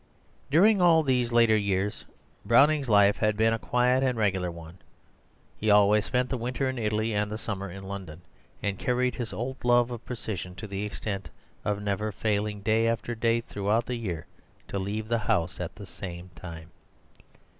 [0.49, 2.05] During all these later years,
[2.43, 4.79] Browning's life had been a quiet and regular one.
[5.59, 8.21] He always spent the winter in Italy and the summer in London,
[8.63, 11.29] and carried his old love of precision to the extent
[11.63, 14.25] of never failing day after day throughout the year
[14.69, 16.71] to leave the house at the same time.